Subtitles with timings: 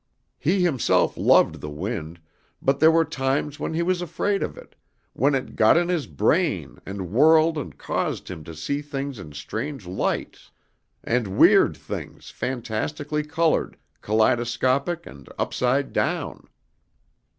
[0.39, 2.19] He himself loved the wind,
[2.59, 4.73] but there were times when he was afraid of it,
[5.13, 9.31] when it got in his brain and whirled and caused him to see things in
[9.33, 10.49] strange lights
[11.03, 16.47] and weird, things fantastically colored, kaleidoscopic and upside down.